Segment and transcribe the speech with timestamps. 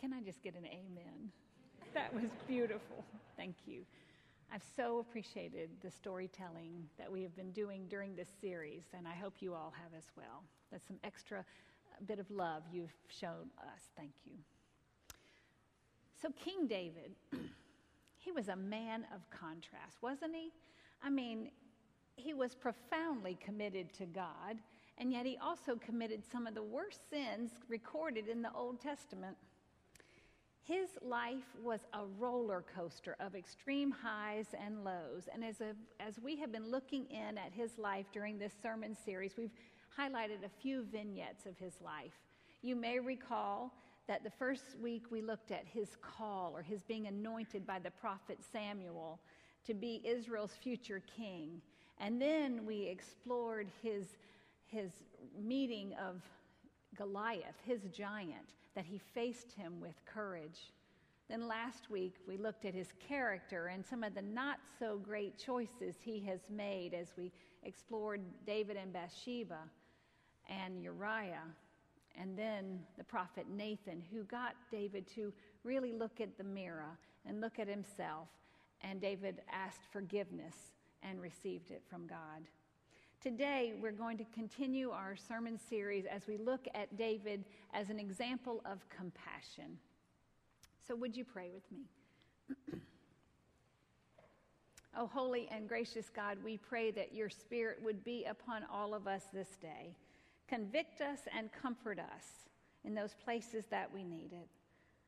[0.00, 1.30] Can I just get an amen?
[1.92, 3.04] That was beautiful.
[3.36, 3.82] Thank you.
[4.50, 9.12] I've so appreciated the storytelling that we have been doing during this series, and I
[9.12, 10.42] hope you all have as well.
[10.72, 11.42] That's some extra uh,
[12.06, 13.90] bit of love you've shown us.
[13.94, 14.32] Thank you.
[16.22, 17.12] So, King David,
[18.16, 20.50] he was a man of contrast, wasn't he?
[21.02, 21.50] I mean,
[22.16, 24.56] he was profoundly committed to God,
[24.96, 29.36] and yet he also committed some of the worst sins recorded in the Old Testament.
[30.70, 35.28] His life was a roller coaster of extreme highs and lows.
[35.34, 38.96] And as, a, as we have been looking in at his life during this sermon
[39.04, 39.50] series, we've
[39.98, 42.12] highlighted a few vignettes of his life.
[42.62, 43.72] You may recall
[44.06, 47.90] that the first week we looked at his call or his being anointed by the
[47.90, 49.18] prophet Samuel
[49.66, 51.60] to be Israel's future king.
[51.98, 54.06] And then we explored his,
[54.68, 54.92] his
[55.36, 56.22] meeting of
[56.96, 60.72] Goliath, his giant, that he faced him with courage.
[61.28, 65.36] Then last week, we looked at his character and some of the not so great
[65.36, 67.30] choices he has made as we
[67.62, 69.58] explored David and Bathsheba
[70.48, 71.44] and Uriah.
[72.18, 75.30] And then the prophet Nathan, who got David to
[75.62, 78.28] really look at the mirror and look at himself.
[78.80, 80.54] And David asked forgiveness
[81.02, 82.46] and received it from God.
[83.20, 87.98] Today, we're going to continue our sermon series as we look at David as an
[87.98, 89.76] example of compassion.
[90.88, 91.84] So, would you pray with me?
[94.96, 99.06] oh, holy and gracious God, we pray that your Spirit would be upon all of
[99.06, 99.94] us this day.
[100.48, 102.24] Convict us and comfort us
[102.86, 104.48] in those places that we need it.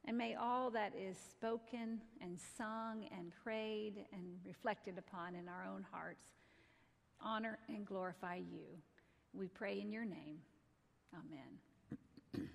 [0.04, 5.64] And may all that is spoken and sung and prayed and reflected upon in our
[5.64, 6.26] own hearts
[7.24, 8.66] honor and glorify you.
[9.34, 10.38] We pray in your name.
[11.14, 12.48] Amen.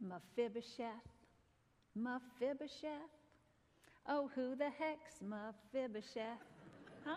[0.00, 0.88] Mephibosheth,
[1.96, 2.92] Mephibosheth.
[4.08, 6.38] Oh, who the heck's Mephibosheth?
[7.04, 7.16] Huh?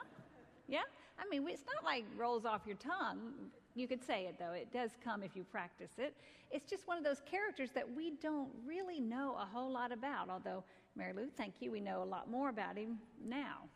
[0.67, 0.81] Yeah?
[1.19, 3.33] I mean, it's not like rolls off your tongue.
[3.75, 4.51] You could say it, though.
[4.51, 6.13] It does come if you practice it.
[6.49, 10.29] It's just one of those characters that we don't really know a whole lot about,
[10.29, 10.63] although,
[10.95, 13.69] Mary Lou, thank you, we know a lot more about him now.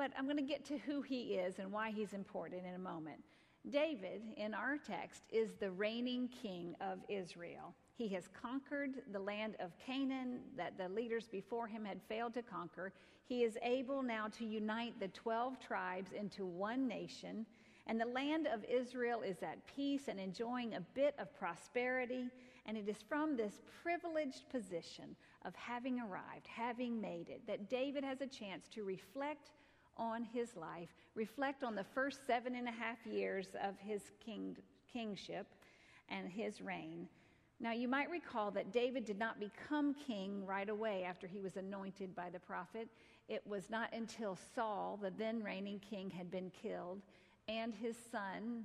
[0.00, 2.78] But I'm going to get to who he is and why he's important in a
[2.78, 3.22] moment.
[3.68, 7.74] David, in our text, is the reigning king of Israel.
[7.98, 12.42] He has conquered the land of Canaan that the leaders before him had failed to
[12.42, 12.94] conquer.
[13.26, 17.44] He is able now to unite the 12 tribes into one nation,
[17.86, 22.30] and the land of Israel is at peace and enjoying a bit of prosperity.
[22.64, 28.02] And it is from this privileged position of having arrived, having made it, that David
[28.02, 29.50] has a chance to reflect
[29.96, 34.56] on his life, reflect on the first seven and a half years of his king,
[34.92, 35.46] kingship
[36.08, 37.08] and his reign.
[37.62, 41.56] Now, you might recall that David did not become king right away after he was
[41.56, 42.88] anointed by the prophet.
[43.28, 47.02] It was not until Saul, the then reigning king, had been killed,
[47.48, 48.64] and his son,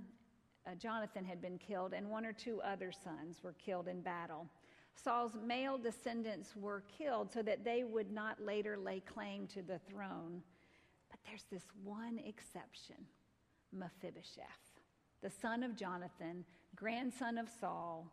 [0.65, 4.47] uh, Jonathan, had been killed, and one or two other sons were killed in battle.
[4.95, 9.79] Saul's male descendants were killed so that they would not later lay claim to the
[9.89, 10.41] throne.
[11.25, 12.95] There's this one exception
[13.71, 14.79] Mephibosheth,
[15.21, 18.11] the son of Jonathan, grandson of Saul,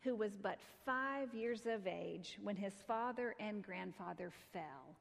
[0.00, 4.96] who was but five years of age when his father and grandfather fell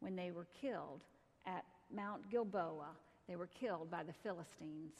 [0.00, 1.02] when they were killed
[1.46, 1.64] at
[1.94, 2.90] Mount Gilboa.
[3.28, 4.94] They were killed by the Philistines.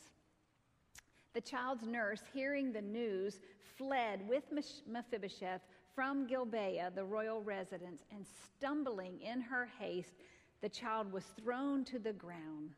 [1.34, 3.41] The child's nurse, hearing the news,
[3.77, 4.45] fled with
[4.87, 5.61] Mephibosheth
[5.95, 10.15] from Gilboa, the royal residence, and stumbling in her haste,
[10.62, 12.71] the child was thrown to the ground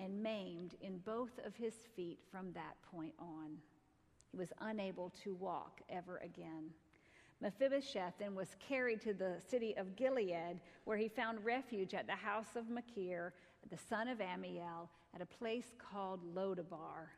[0.00, 3.56] and maimed in both of his feet from that point on.
[4.30, 6.70] He was unable to walk ever again.
[7.40, 12.14] Mephibosheth then was carried to the city of Gilead, where he found refuge at the
[12.14, 13.34] house of Machir,
[13.70, 17.10] the son of Ammiel, at a place called Lodabar.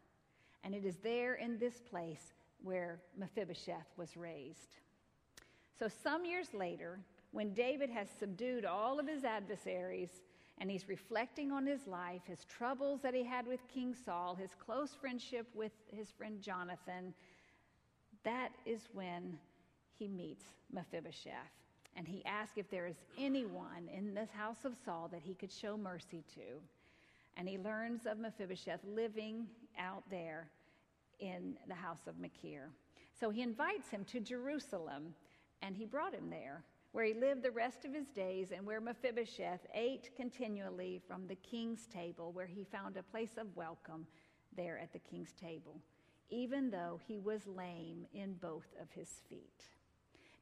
[0.65, 2.33] And it is there in this place
[2.63, 4.79] where Mephibosheth was raised.
[5.79, 7.01] So, some years later,
[7.35, 10.23] when David has subdued all of his adversaries
[10.59, 14.51] and he's reflecting on his life, his troubles that he had with King Saul, his
[14.65, 17.13] close friendship with his friend Jonathan,
[18.23, 19.37] that is when
[19.99, 21.33] he meets Mephibosheth.
[21.97, 25.51] And he asks if there is anyone in this house of Saul that he could
[25.51, 26.61] show mercy to.
[27.37, 30.47] And he learns of Mephibosheth living out there
[31.19, 32.71] in the house of Machir.
[33.19, 35.15] So he invites him to Jerusalem,
[35.63, 36.63] and he brought him there
[36.95, 41.35] where he lived the rest of his days, and where Mephibosheth ate continually from the
[41.35, 44.07] king's table, where he found a place of welcome
[44.57, 45.81] there at the king's table.
[46.31, 49.65] even though he was lame in both of his feet.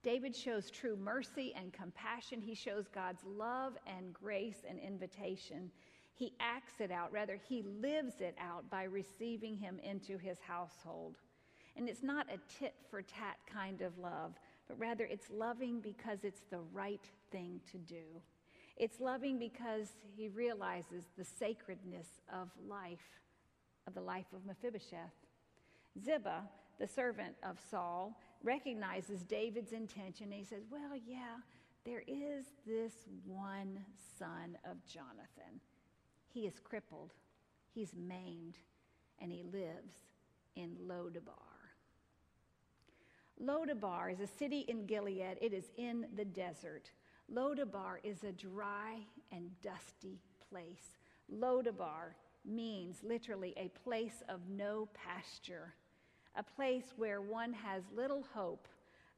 [0.02, 2.40] David shows true mercy and compassion.
[2.40, 5.70] He shows God's love and grace and invitation.
[6.14, 11.16] He acts it out, rather, he lives it out by receiving him into his household.
[11.76, 14.32] And it's not a tit for tat kind of love,
[14.72, 18.04] but rather it's loving because it's the right thing to do.
[18.78, 23.20] It's loving because he realizes the sacredness of life,
[23.86, 25.12] of the life of Mephibosheth.
[26.02, 26.44] Ziba,
[26.78, 30.30] the servant of Saul, recognizes David's intention.
[30.32, 31.36] he says, Well, yeah,
[31.84, 32.94] there is this
[33.26, 33.78] one
[34.18, 35.60] son of Jonathan.
[36.32, 37.12] He is crippled,
[37.74, 38.56] he's maimed,
[39.20, 39.92] and he lives
[40.56, 41.51] in Lodabar.
[43.42, 45.36] Lodabar is a city in Gilead.
[45.40, 46.90] It is in the desert.
[47.32, 49.00] Lodabar is a dry
[49.32, 50.96] and dusty place.
[51.32, 55.74] Lodabar means literally a place of no pasture,
[56.36, 58.68] a place where one has little hope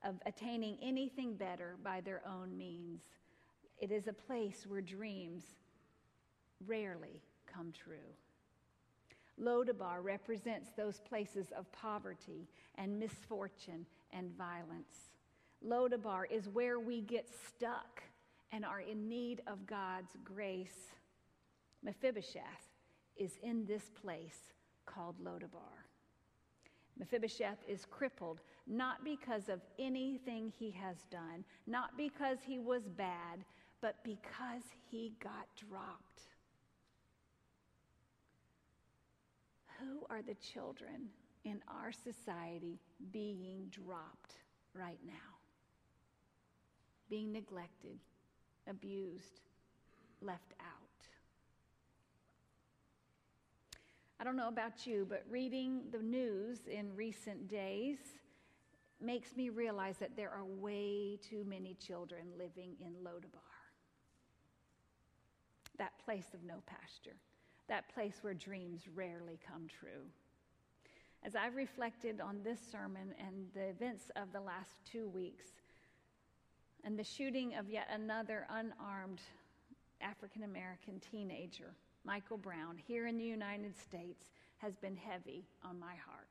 [0.03, 3.03] of attaining anything better by their own means.
[3.79, 5.43] It is a place where dreams
[6.67, 8.15] rarely come true.
[9.43, 15.11] Lodabar represents those places of poverty and misfortune and violence.
[15.67, 18.03] Lodabar is where we get stuck
[18.53, 20.93] and are in need of God's grace.
[21.83, 22.43] Mephibosheth
[23.17, 24.53] is in this place
[24.87, 25.85] called Lodabar.
[26.99, 33.45] Mephibosheth is crippled not because of anything he has done, not because he was bad,
[33.81, 36.23] but because he got dropped.
[39.81, 41.09] Who are the children
[41.45, 42.79] in our society
[43.13, 44.35] being dropped
[44.75, 45.13] right now?
[47.11, 47.99] Being neglected,
[48.69, 49.41] abused,
[50.21, 50.79] left out.
[54.19, 57.99] I don't know about you, but reading the news in recent days
[59.01, 63.41] makes me realize that there are way too many children living in Lodabar.
[65.79, 67.17] That place of no pasture
[67.69, 70.05] that place where dreams rarely come true.
[71.27, 75.47] As I've reflected on this sermon and the events of the last two weeks,
[76.85, 79.23] and the shooting of yet another unarmed
[80.03, 81.73] African American teenager,
[82.05, 84.27] Michael Brown, here in the United States,
[84.59, 86.29] has been heavy on my heart.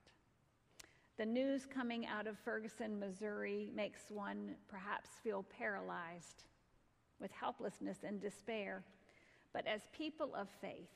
[1.18, 6.44] The news coming out of Ferguson, Missouri, makes one perhaps feel paralyzed
[7.20, 8.84] with helplessness and despair.
[9.54, 10.90] But as people of faith,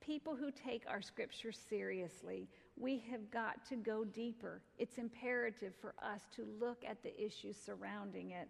[0.00, 4.60] people who take our scripture seriously, we have got to go deeper.
[4.78, 8.48] It's imperative for us to look at the issues surrounding it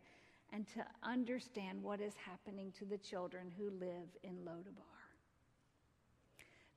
[0.53, 4.94] and to understand what is happening to the children who live in Lodabar.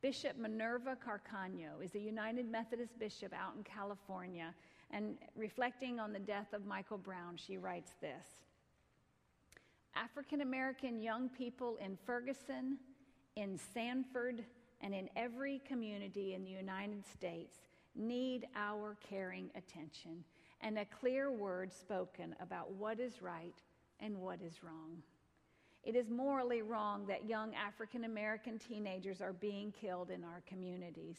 [0.02, 4.54] Bishop Minerva Carcano is a United Methodist bishop out in California,
[4.92, 8.26] and reflecting on the death of Michael Brown, she writes this
[9.96, 12.78] African American young people in Ferguson,
[13.36, 14.44] in Sanford,
[14.82, 17.58] and in every community in the United States
[17.96, 20.24] need our caring attention
[20.62, 23.56] and a clear word spoken about what is right
[24.00, 25.02] and what is wrong.
[25.84, 31.18] It is morally wrong that young African American teenagers are being killed in our communities.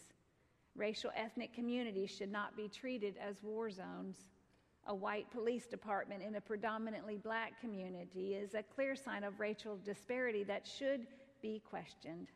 [0.76, 4.26] Racial ethnic communities should not be treated as war zones.
[4.86, 9.78] A white police department in a predominantly black community is a clear sign of racial
[9.84, 11.06] disparity that should
[11.42, 12.28] be questioned.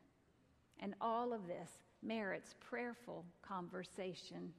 [0.80, 1.70] And all of this
[2.02, 4.52] merits prayerful conversation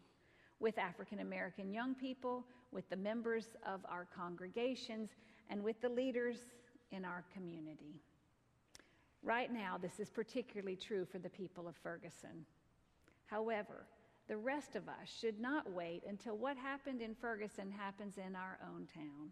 [0.60, 5.10] with African American young people, with the members of our congregations,
[5.50, 6.38] and with the leaders
[6.92, 8.00] in our community.
[9.22, 12.46] Right now, this is particularly true for the people of Ferguson.
[13.26, 13.86] However,
[14.28, 18.58] the rest of us should not wait until what happened in Ferguson happens in our
[18.70, 19.30] own town.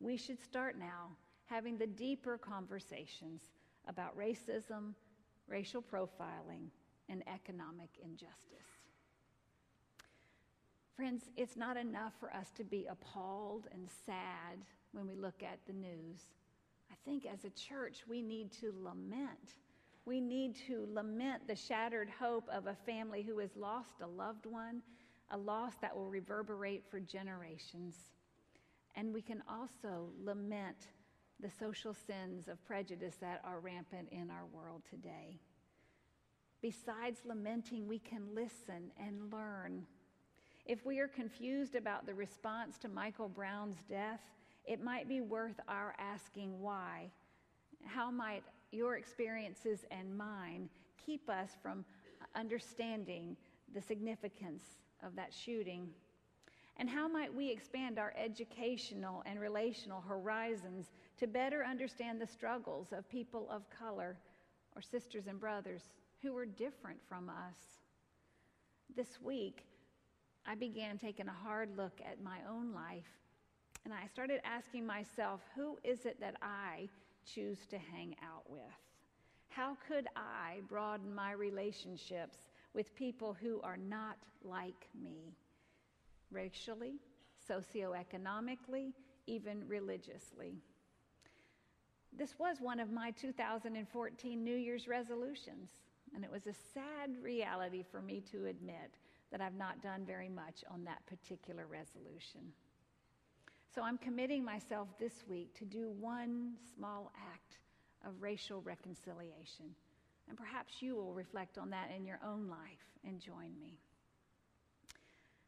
[0.00, 1.10] We should start now
[1.46, 3.42] having the deeper conversations
[3.88, 4.94] about racism,
[5.48, 6.70] racial profiling,
[7.08, 8.36] and economic injustice.
[10.96, 15.58] Friends, it's not enough for us to be appalled and sad when we look at
[15.66, 16.20] the news.
[16.90, 19.56] I think as a church, we need to lament.
[20.06, 24.46] We need to lament the shattered hope of a family who has lost a loved
[24.46, 24.80] one,
[25.30, 27.96] a loss that will reverberate for generations.
[28.94, 30.88] And we can also lament
[31.40, 35.38] the social sins of prejudice that are rampant in our world today.
[36.62, 39.86] Besides lamenting, we can listen and learn.
[40.64, 44.20] If we are confused about the response to Michael Brown's death,
[44.64, 47.10] it might be worth our asking why.
[47.84, 50.68] How might your experiences and mine
[51.04, 51.84] keep us from
[52.34, 53.36] understanding
[53.74, 54.64] the significance
[55.04, 55.88] of that shooting?
[56.78, 62.92] And how might we expand our educational and relational horizons to better understand the struggles
[62.92, 64.18] of people of color
[64.74, 65.88] or sisters and brothers
[66.22, 67.56] who are different from us?
[68.94, 69.64] This week,
[70.46, 73.08] I began taking a hard look at my own life
[73.86, 76.88] and I started asking myself, who is it that I
[77.24, 78.60] choose to hang out with?
[79.48, 82.38] How could I broaden my relationships
[82.74, 85.36] with people who are not like me?
[86.30, 86.94] Racially,
[87.48, 88.92] socioeconomically,
[89.26, 90.54] even religiously.
[92.16, 95.70] This was one of my 2014 New Year's resolutions,
[96.14, 98.96] and it was a sad reality for me to admit
[99.30, 102.52] that I've not done very much on that particular resolution.
[103.74, 107.58] So I'm committing myself this week to do one small act
[108.06, 109.74] of racial reconciliation.
[110.28, 113.78] And perhaps you will reflect on that in your own life and join me.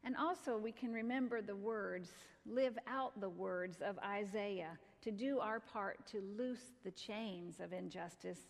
[0.05, 2.13] And also, we can remember the words,
[2.47, 7.73] live out the words of Isaiah to do our part to loose the chains of
[7.73, 8.41] injustice.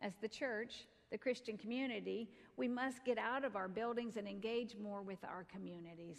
[0.00, 4.76] As the church, the Christian community, we must get out of our buildings and engage
[4.76, 6.18] more with our communities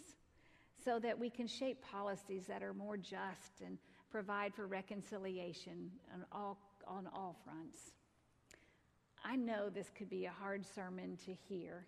[0.84, 3.78] so that we can shape policies that are more just and
[4.10, 7.92] provide for reconciliation on all, on all fronts.
[9.24, 11.86] I know this could be a hard sermon to hear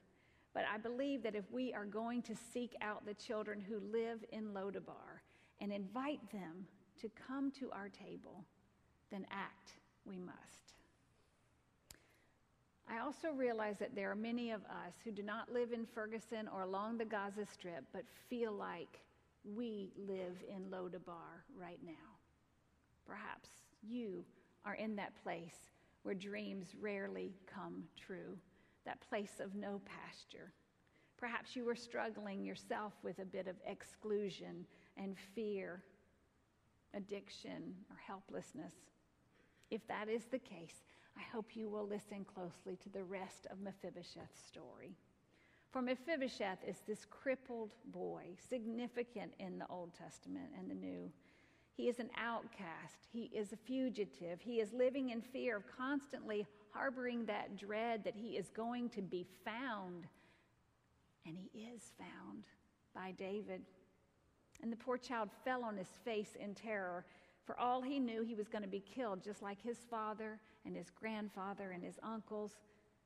[0.59, 4.25] but I believe that if we are going to seek out the children who live
[4.33, 5.23] in Lodabar
[5.61, 6.67] and invite them
[7.01, 8.45] to come to our table,
[9.09, 9.75] then act
[10.05, 10.75] we must.
[12.91, 16.49] I also realize that there are many of us who do not live in Ferguson
[16.53, 18.99] or along the Gaza Strip, but feel like
[19.55, 22.17] we live in Lodabar right now.
[23.07, 23.49] Perhaps
[23.89, 24.25] you
[24.65, 25.71] are in that place
[26.03, 28.37] where dreams rarely come true
[28.85, 30.53] that place of no pasture.
[31.19, 34.65] Perhaps you were struggling yourself with a bit of exclusion
[34.97, 35.83] and fear,
[36.95, 38.75] addiction, or helplessness.
[39.71, 40.85] If that is the case,
[41.17, 44.95] I hope you will listen closely to the rest of Mephibosheth's story.
[45.73, 51.11] For Mephibosheth is this crippled boy, significant in the Old Testament and the New.
[51.77, 53.07] He is an outcast.
[53.13, 54.41] He is a fugitive.
[54.41, 56.47] He is living in fear of constantly
[56.79, 60.07] harboring that dread that he is going to be found.
[61.27, 62.45] And he is found
[62.95, 63.63] by David.
[64.63, 67.05] And the poor child fell on his face in terror.
[67.45, 70.77] For all he knew, he was going to be killed, just like his father and
[70.77, 72.53] his grandfather and his uncles.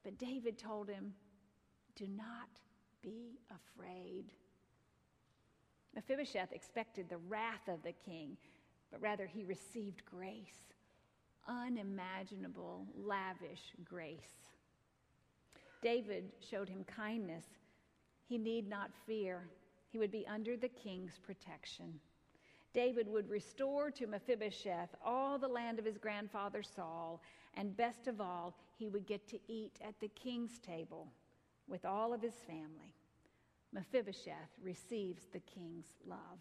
[0.04, 1.14] But David told him,
[1.96, 2.48] Do not
[3.02, 4.32] be afraid.
[5.94, 8.36] Mephibosheth expected the wrath of the king,
[8.90, 10.72] but rather he received grace
[11.48, 14.50] unimaginable, lavish grace.
[15.82, 17.44] David showed him kindness.
[18.28, 19.48] He need not fear,
[19.90, 22.00] he would be under the king's protection.
[22.72, 27.20] David would restore to Mephibosheth all the land of his grandfather Saul,
[27.54, 31.08] and best of all, he would get to eat at the king's table
[31.68, 32.94] with all of his family.
[33.72, 36.40] Mephibosheth receives the king's love.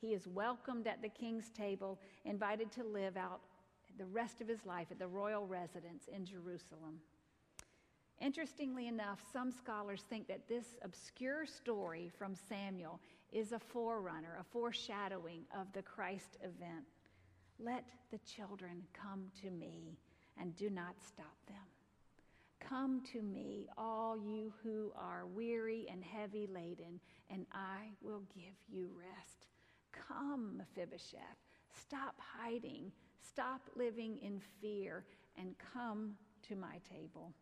[0.00, 3.40] He is welcomed at the king's table, invited to live out
[3.98, 7.00] the rest of his life at the royal residence in Jerusalem.
[8.20, 13.00] Interestingly enough, some scholars think that this obscure story from Samuel
[13.30, 16.86] is a forerunner, a foreshadowing of the Christ event.
[17.58, 19.98] Let the children come to me
[20.40, 21.56] and do not stop them.
[22.60, 27.00] Come to me, all you who are weary and heavy laden,
[27.30, 29.46] and I will give you rest.
[29.92, 31.20] Come, Mephibosheth.
[31.80, 32.90] Stop hiding.
[33.28, 35.04] Stop living in fear
[35.38, 36.12] and come
[36.48, 37.32] to my table.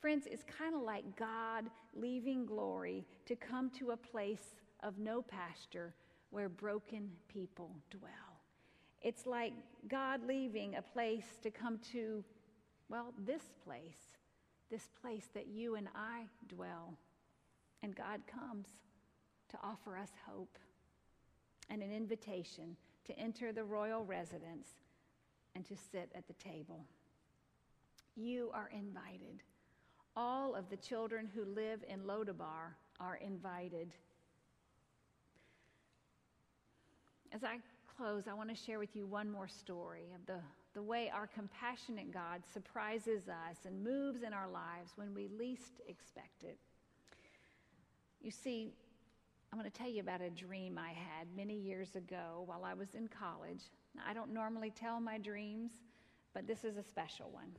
[0.00, 5.22] Friends, it's kind of like God leaving glory to come to a place of no
[5.22, 5.94] pasture
[6.30, 8.10] where broken people dwell.
[9.00, 9.52] It's like
[9.88, 12.24] God leaving a place to come to,
[12.88, 14.08] well, this place,
[14.70, 16.94] this place that you and I dwell.
[17.82, 18.68] And God comes
[19.50, 20.58] to offer us hope
[21.68, 24.68] and an invitation to enter the royal residence
[25.54, 26.84] and to sit at the table.
[28.16, 29.42] You are invited.
[30.16, 33.92] All of the children who live in Lodabar are invited.
[37.32, 37.58] As I
[37.96, 40.40] close, I want to share with you one more story of the,
[40.74, 45.80] the way our compassionate God surprises us and moves in our lives when we least
[45.88, 46.58] expect it.
[48.20, 48.72] You see,
[49.52, 52.72] I'm going to tell you about a dream I had many years ago while I
[52.72, 53.64] was in college.
[54.06, 55.72] I don't normally tell my dreams,
[56.32, 57.50] but this is a special one.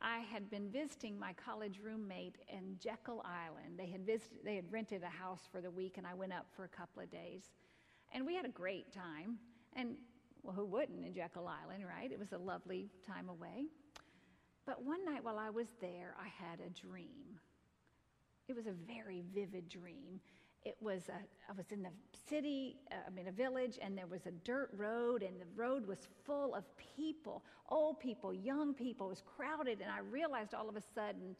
[0.00, 3.76] I had been visiting my college roommate in Jekyll Island.
[3.76, 6.46] They had visited, they had rented a house for the week, and I went up
[6.54, 7.42] for a couple of days.
[8.14, 9.38] And we had a great time.
[9.74, 9.96] And
[10.44, 12.12] well, who wouldn't in Jekyll Island, right?
[12.12, 13.66] It was a lovely time away.
[14.66, 17.40] But one night while I was there, I had a dream.
[18.46, 20.20] It was a very vivid dream.
[20.66, 21.12] It was a,
[21.48, 21.92] I was in the
[22.28, 25.86] city, uh, I mean a village, and there was a dirt road, and the road
[25.86, 29.06] was full of people, old people, young people.
[29.06, 31.36] It was crowded, and I realized all of a sudden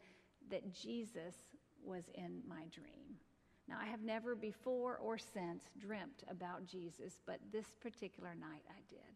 [0.49, 1.35] that Jesus
[1.83, 3.17] was in my dream.
[3.67, 8.79] Now, I have never before or since dreamt about Jesus, but this particular night I
[8.89, 9.13] did.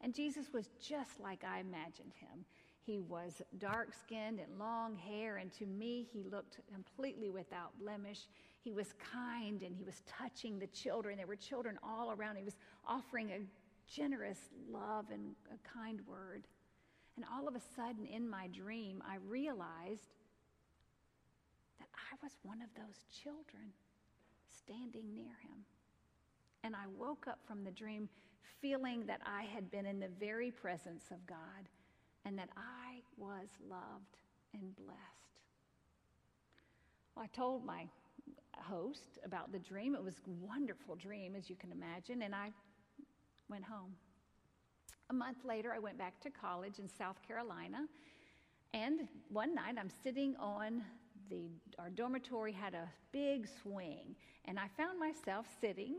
[0.00, 2.44] And Jesus was just like I imagined him.
[2.86, 8.28] He was dark skinned and long hair, and to me, he looked completely without blemish.
[8.62, 11.16] He was kind and he was touching the children.
[11.16, 12.36] There were children all around.
[12.36, 13.40] He was offering a
[13.90, 14.38] generous
[14.70, 16.46] love and a kind word.
[17.16, 20.12] And all of a sudden, in my dream, I realized
[21.78, 23.72] that I was one of those children
[24.50, 25.64] standing near him.
[26.64, 28.08] And I woke up from the dream
[28.60, 31.68] feeling that I had been in the very presence of God
[32.24, 34.18] and that I was loved
[34.52, 35.24] and blessed.
[37.14, 37.86] Well, I told my
[38.56, 39.94] host about the dream.
[39.94, 42.50] It was a wonderful dream, as you can imagine, and I
[43.48, 43.92] went home.
[45.10, 47.86] A month later, I went back to college in South Carolina,
[48.72, 50.82] and one night I'm sitting on
[51.30, 54.14] the our dormitory had a big swing,
[54.46, 55.96] and I found myself sitting.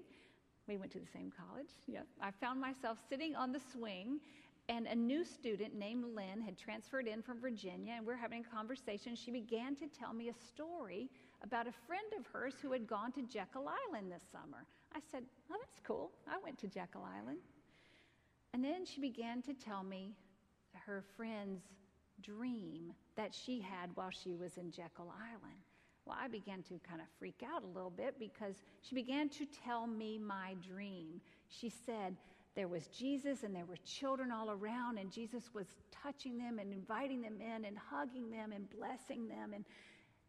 [0.67, 1.70] We went to the same college.
[1.88, 4.20] Yeah, I found myself sitting on the swing
[4.67, 8.43] and a new student named Lynn had transferred in from Virginia, and we are having
[8.43, 9.15] a conversation.
[9.15, 11.10] She began to tell me a story
[11.43, 14.65] about a friend of hers who had gone to Jekyll Island this summer.
[14.95, 16.12] I said, Oh, that's cool.
[16.27, 17.39] I went to Jekyll Island.
[18.53, 20.13] And then she began to tell me
[20.86, 21.63] her friend's
[22.22, 25.60] dream that she had while she was in Jekyll Island.
[26.05, 29.45] Well, I began to kind of freak out a little bit because she began to
[29.45, 31.19] tell me my dream.
[31.49, 32.15] She said,
[32.56, 36.72] there was Jesus and there were children all around, and Jesus was touching them and
[36.72, 39.65] inviting them in and hugging them and blessing them and,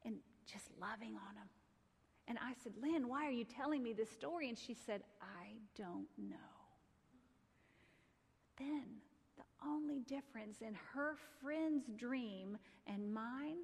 [0.04, 1.48] and just loving on them.
[2.28, 4.48] And I said, Lynn, why are you telling me this story?
[4.48, 6.36] And she said, I don't know.
[8.58, 8.84] Then
[9.36, 12.58] the only difference in her friend's dream
[12.88, 13.58] and mine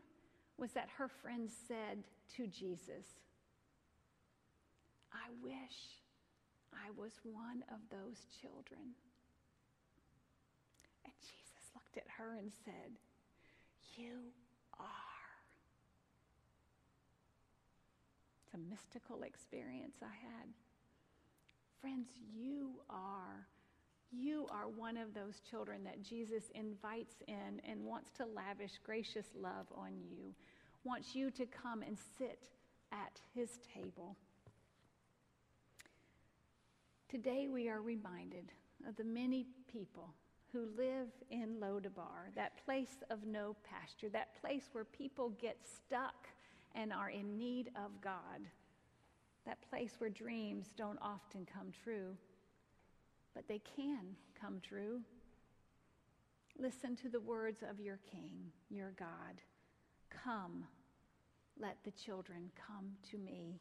[0.58, 2.04] was that her friend said
[2.36, 3.06] to Jesus,
[5.12, 6.01] I wish
[6.72, 8.96] I was one of those children.
[11.04, 12.96] And Jesus looked at her and said,
[13.96, 14.32] You
[14.78, 15.22] are.
[18.44, 20.48] It's a mystical experience I had.
[21.80, 23.46] Friends, you are.
[24.12, 29.26] You are one of those children that Jesus invites in and wants to lavish gracious
[29.34, 30.34] love on you,
[30.84, 32.38] wants you to come and sit
[32.92, 34.16] at his table.
[37.12, 38.52] Today we are reminded
[38.88, 40.14] of the many people
[40.50, 46.26] who live in Lodabar, that place of no pasture, that place where people get stuck
[46.74, 48.40] and are in need of God,
[49.44, 52.16] that place where dreams don't often come true,
[53.34, 55.02] but they can come true.
[56.58, 59.42] Listen to the words of your King, your God.
[60.08, 60.64] Come,
[61.60, 63.60] let the children come to me.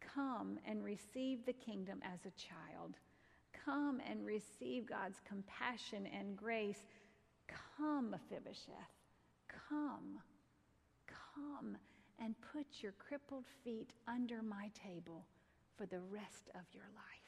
[0.00, 2.96] Come and receive the kingdom as a child.
[3.64, 6.82] Come and receive God's compassion and grace.
[7.76, 8.94] Come, Mephibosheth.
[9.68, 10.20] Come.
[11.34, 11.76] Come
[12.18, 15.26] and put your crippled feet under my table
[15.76, 17.20] for the rest of your life.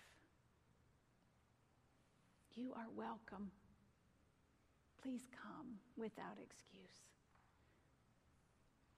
[2.54, 3.50] You are welcome.
[5.02, 7.00] Please come without excuse.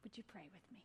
[0.03, 0.83] Would you pray with me?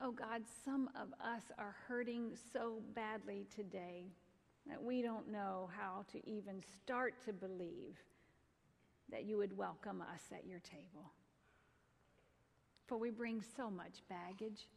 [0.00, 4.04] Oh God, some of us are hurting so badly today
[4.68, 7.96] that we don't know how to even start to believe
[9.10, 11.12] that you would welcome us at your table.
[12.86, 14.68] For we bring so much baggage,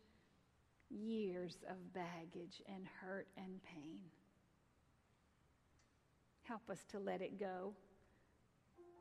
[0.89, 3.99] years of baggage and hurt and pain.
[6.43, 7.73] Help us to let it go.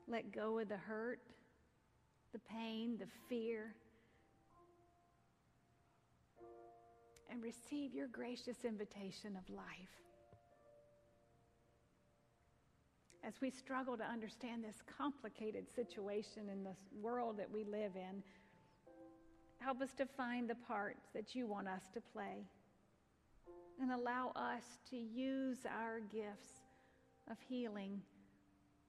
[0.09, 1.21] Let go of the hurt,
[2.33, 3.77] the pain, the fear
[7.39, 9.65] and receive your gracious invitation of life.
[13.25, 18.25] As we struggle to understand this complicated situation in this world that we live in,
[19.59, 22.45] help us to find the parts that you want us to play
[23.81, 26.63] and allow us to use our gifts
[27.31, 28.01] of healing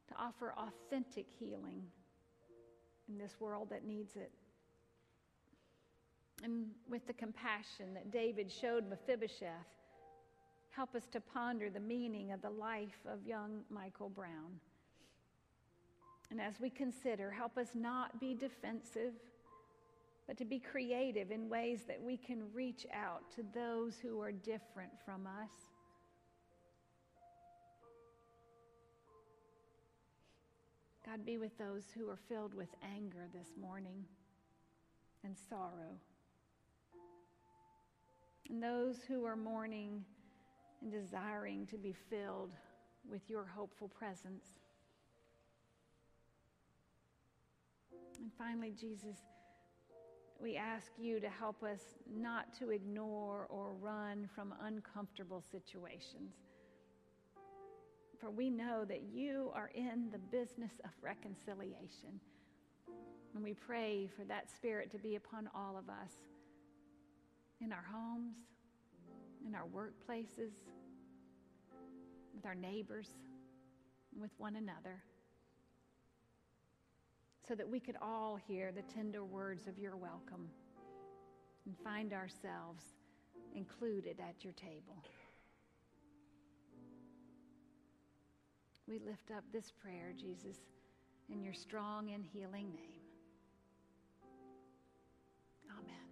[0.07, 1.83] to offer authentic healing
[3.07, 4.31] in this world that needs it.
[6.43, 9.49] And with the compassion that David showed Mephibosheth,
[10.71, 14.59] help us to ponder the meaning of the life of young Michael Brown.
[16.31, 19.13] And as we consider, help us not be defensive,
[20.27, 24.31] but to be creative in ways that we can reach out to those who are
[24.31, 25.49] different from us.
[31.05, 34.05] God, be with those who are filled with anger this morning
[35.23, 35.97] and sorrow.
[38.49, 40.03] And those who are mourning
[40.81, 42.51] and desiring to be filled
[43.09, 44.45] with your hopeful presence.
[48.19, 49.17] And finally, Jesus,
[50.41, 51.81] we ask you to help us
[52.11, 56.33] not to ignore or run from uncomfortable situations.
[58.19, 62.19] For we know that you are in the business of reconciliation.
[63.33, 66.11] And we pray for that spirit to be upon all of us
[67.61, 68.35] in our homes,
[69.45, 70.53] in our workplaces,
[72.35, 73.09] with our neighbors,
[74.19, 75.03] with one another,
[77.47, 80.47] so that we could all hear the tender words of your welcome
[81.65, 82.83] and find ourselves
[83.55, 85.03] included at your table.
[88.87, 90.57] We lift up this prayer, Jesus,
[91.31, 93.01] in your strong and healing name.
[95.69, 96.08] Amen.